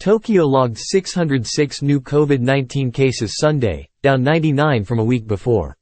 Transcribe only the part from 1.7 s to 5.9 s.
new COVID-19 cases Sunday, down 99 from a week before.